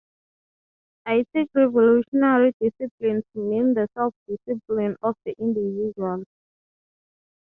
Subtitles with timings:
[1.05, 6.23] I take revolutionary discipline to mean the self-discipline of the individual.